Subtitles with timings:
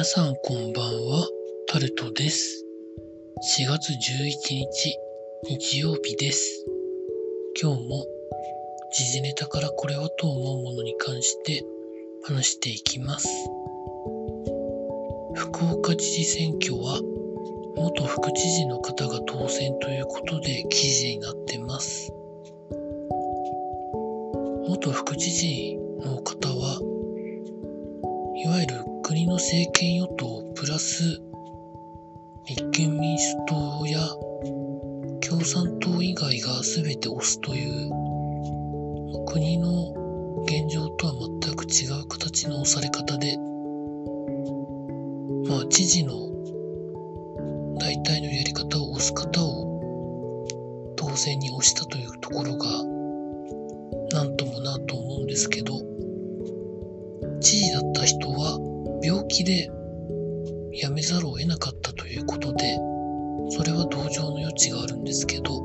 [0.00, 1.28] 皆さんこんばんは、
[1.68, 2.64] タルトです。
[3.60, 4.96] 4月11日、
[5.44, 6.64] 日曜日です。
[7.60, 8.06] 今日も
[8.96, 11.62] 時事ネタからこれはと思うものに関して
[12.22, 13.28] 話していきます。
[15.34, 16.98] 福岡知事選挙は
[17.76, 22.10] 元副知事の方が当選ということで記事になってます。
[24.66, 26.80] 元副知事の方は
[28.42, 28.89] いわゆる
[29.20, 31.20] 国の政権与党プラス
[32.48, 34.00] 立憲民主党や
[35.28, 37.90] 共産党以外が全て押すという
[39.26, 39.92] 国の
[40.44, 41.12] 現状とは
[41.42, 43.36] 全く違う形の押され方で
[45.46, 46.14] まあ知事の
[47.78, 50.46] 大体のやり方を押す方を
[50.96, 52.70] 当選に押したというところが
[54.12, 55.74] なんともなと思うんですけど
[57.42, 58.69] 知事だった人は
[59.02, 59.70] 病気で
[60.72, 62.78] 辞めざるを得なかったということで
[63.50, 65.60] それは同情の余地があるんですけど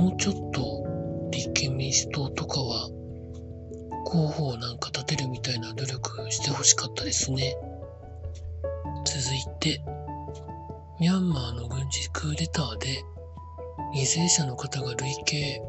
[0.00, 2.88] もうちょっと立憲民主党とかは
[4.04, 7.56] 候補をなんか立てるみたいな努力してほしかったですね
[9.04, 9.82] 続いて
[11.00, 13.02] ミャンマーの軍事クーデターで
[13.94, 15.62] 犠牲者の方が累計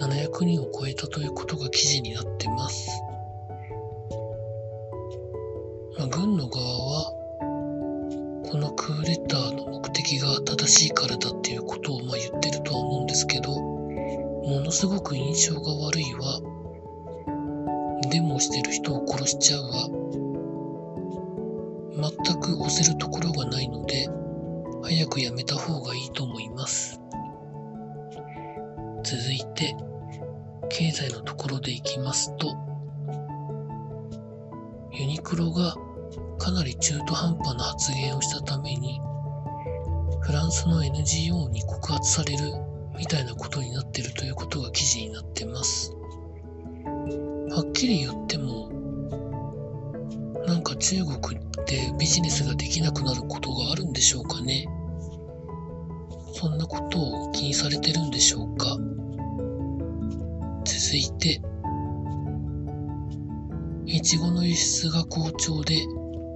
[0.00, 3.05] 700人を超えたということが記事になってます。
[6.08, 7.12] 軍の側は、
[8.50, 16.40] このクーデターの目的が正しいからだっていうことをまあ言ってるとは思うんですけど、ものすごく印象が悪いわ。
[18.10, 19.88] デモをしてる人を殺しちゃうわ。
[21.96, 24.08] 全く押せるところがないので、
[24.82, 27.00] 早くやめた方がいいと思います。
[29.02, 29.76] 続いて、
[30.68, 32.54] 経済のところでいきますと、
[34.92, 35.74] ユニクロが
[36.38, 39.00] かなり中途半端な発言をしたために、
[40.20, 42.52] フランスの NGO に告発される
[42.98, 45.92] みたいなことになってるということが記事になってます。
[47.50, 48.70] はっきり言っても、
[50.46, 54.66] なんか中国でビジネスができなくなることがあるんでしょうかね。
[56.32, 58.76] そんなことを気にされてるんでしょうか。
[60.64, 61.40] 続いて、
[63.86, 65.76] いちごの輸出が好調で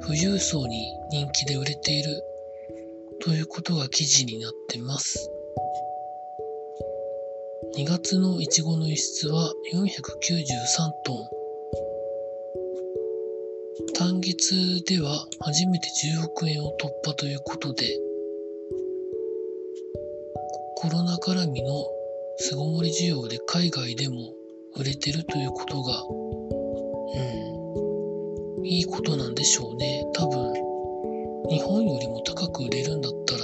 [0.02, 2.22] 富裕層に人気で売れている
[3.20, 5.30] ということが記事になってます。
[7.76, 9.82] 2月のいちごの輸出は493
[11.04, 11.28] トン。
[13.94, 15.88] 単月では初めて
[16.18, 17.86] 10億円を突破ということで、
[20.76, 21.84] コロナ絡みの
[22.38, 24.32] 巣ごもり需要で海外でも
[24.76, 26.02] 売れてるということが、
[27.14, 27.49] うん、
[28.64, 30.04] いいことなんでしょうね。
[30.12, 30.52] 多分、
[31.48, 33.40] 日本よりも高く売れるんだったら、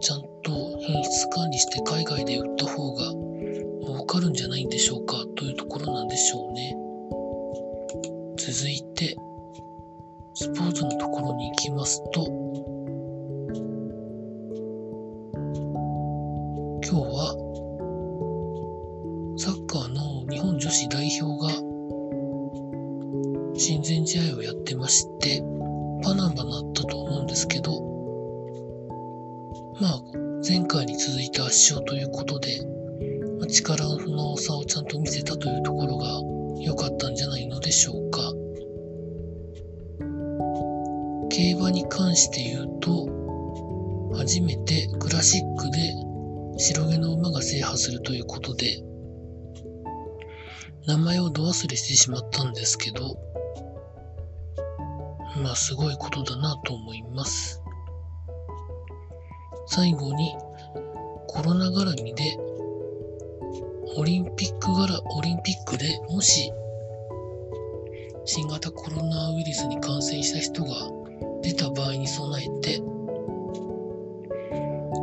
[0.00, 3.12] ちゃんと品質管理して海外で売った方が
[3.84, 6.76] 儲かるんじゃないんでしょうかというところなんでしょうね。
[8.38, 9.16] 続いて、
[10.34, 12.24] スポーツのところに行きますと、
[16.82, 17.36] 今日は
[19.36, 21.69] サッカーの日本女子代表が
[23.60, 25.42] 親善試合をやってまして、
[26.02, 27.78] パナマだったと思うんですけど、
[29.78, 30.02] まあ、
[30.48, 32.58] 前回に続いて圧勝ということで、
[33.38, 36.22] ま力の差をちゃんと見せたというところが
[36.62, 38.32] 良かったんじゃないのでしょうか。
[41.28, 43.08] 競馬に関して言うと、
[44.16, 45.92] 初めてクラシックで
[46.56, 48.82] 白毛の馬が制覇するということで、
[50.86, 53.29] 名前をど忘れしてしまったんですけど、
[55.36, 57.62] まあすごいことだなと思います。
[59.66, 60.36] 最後に、
[61.28, 62.36] コロナ絡みで、
[63.96, 66.52] オリンピック柄、オリンピックでもし、
[68.24, 70.70] 新型コロナウイルスに感染した人が
[71.42, 72.82] 出た場合に備えて、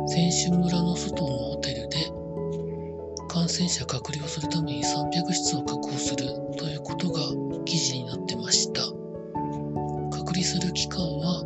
[0.08, 1.96] 選手村の外のホテルで
[3.28, 6.26] 感染者隔離をするために300室を確保する
[6.56, 7.20] ということが
[10.38, 11.42] 隔離する期間は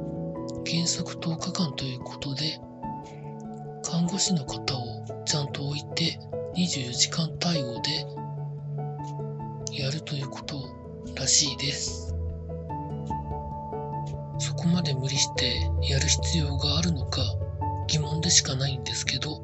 [0.66, 2.60] 原則10日間ということで、
[3.82, 6.18] 看護師の方をちゃんと置いて
[6.54, 8.04] 24時間対応で
[9.72, 10.62] やるということ
[11.14, 12.14] らしいです。
[14.38, 17.22] そこまで無理してやる必要があるのか
[17.88, 19.42] 疑問でしかないんですけど、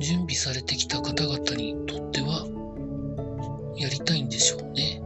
[0.00, 2.46] 準備されてきた方々にとっては
[3.76, 5.02] やりたいんでしょうね。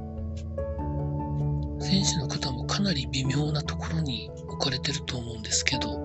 [1.92, 6.00] 選手の方もかなり微妙なところに置かれてると思うんですけど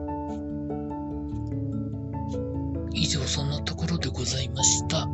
[2.92, 5.08] 以上そんなところでございました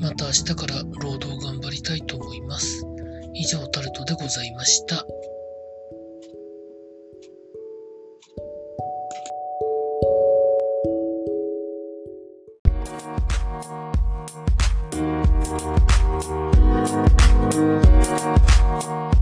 [0.00, 2.84] また明日から労働頑張りたいと思います
[3.34, 5.06] 以上タルトでございました
[18.90, 19.17] うん。